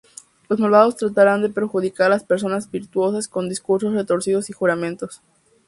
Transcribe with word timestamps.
Los 0.49 0.59
malvados 0.59 0.95
tratarán 0.97 1.43
de 1.43 1.49
perjudicar 1.49 2.07
a 2.07 2.15
las 2.15 2.23
personas 2.23 2.71
virtuosas 2.71 3.27
con 3.27 3.47
discursos 3.49 3.93
retorcidos 3.93 4.49
y 4.49 4.53
juramentos. 4.53 5.21